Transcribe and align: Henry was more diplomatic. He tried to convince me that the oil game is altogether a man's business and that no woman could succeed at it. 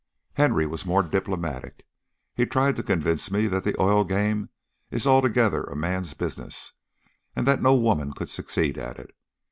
Henry 0.33 0.65
was 0.65 0.83
more 0.83 1.03
diplomatic. 1.03 1.85
He 2.33 2.47
tried 2.47 2.75
to 2.77 2.81
convince 2.81 3.29
me 3.29 3.45
that 3.45 3.63
the 3.63 3.79
oil 3.79 4.03
game 4.03 4.49
is 4.89 5.05
altogether 5.05 5.61
a 5.65 5.75
man's 5.75 6.15
business 6.15 6.73
and 7.35 7.45
that 7.45 7.61
no 7.61 7.75
woman 7.75 8.11
could 8.11 8.27
succeed 8.29 8.79
at 8.79 8.97
it. 8.97 9.13